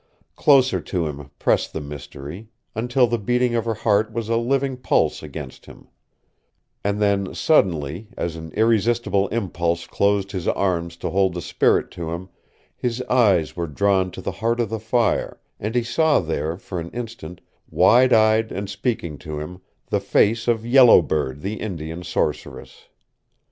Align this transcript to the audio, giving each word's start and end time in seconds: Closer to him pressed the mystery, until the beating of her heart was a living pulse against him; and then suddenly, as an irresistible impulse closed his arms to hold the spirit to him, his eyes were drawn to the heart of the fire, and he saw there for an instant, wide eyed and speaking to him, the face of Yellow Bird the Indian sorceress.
Closer 0.35 0.81
to 0.81 1.05
him 1.05 1.29
pressed 1.37 1.73
the 1.73 1.79
mystery, 1.79 2.47
until 2.73 3.05
the 3.05 3.19
beating 3.19 3.53
of 3.53 3.65
her 3.65 3.75
heart 3.75 4.11
was 4.11 4.29
a 4.29 4.35
living 4.35 4.75
pulse 4.75 5.21
against 5.21 5.67
him; 5.67 5.89
and 6.83 6.99
then 6.99 7.35
suddenly, 7.35 8.07
as 8.17 8.35
an 8.35 8.51
irresistible 8.55 9.27
impulse 9.27 9.85
closed 9.85 10.31
his 10.31 10.47
arms 10.47 10.97
to 10.97 11.11
hold 11.11 11.35
the 11.35 11.39
spirit 11.41 11.91
to 11.91 12.09
him, 12.09 12.29
his 12.75 13.03
eyes 13.03 13.55
were 13.55 13.67
drawn 13.67 14.09
to 14.09 14.21
the 14.21 14.31
heart 14.31 14.59
of 14.59 14.69
the 14.71 14.79
fire, 14.79 15.39
and 15.59 15.75
he 15.75 15.83
saw 15.83 16.19
there 16.19 16.57
for 16.57 16.79
an 16.79 16.89
instant, 16.93 17.39
wide 17.69 18.11
eyed 18.11 18.51
and 18.51 18.71
speaking 18.71 19.19
to 19.19 19.37
him, 19.39 19.61
the 19.91 19.99
face 19.99 20.47
of 20.47 20.65
Yellow 20.65 21.03
Bird 21.03 21.41
the 21.41 21.57
Indian 21.61 22.01
sorceress. 22.03 22.87